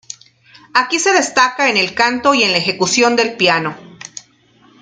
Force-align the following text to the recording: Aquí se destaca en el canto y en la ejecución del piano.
Aquí 0.73 0.97
se 0.97 1.11
destaca 1.13 1.69
en 1.69 1.77
el 1.77 1.93
canto 1.93 2.33
y 2.33 2.41
en 2.41 2.51
la 2.53 2.57
ejecución 2.57 3.15
del 3.15 3.37
piano. 3.37 3.77